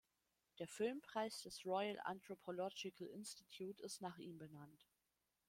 [0.57, 4.87] Der Filmpreis des Royal Anthropological Institute ist nach ihm benannt.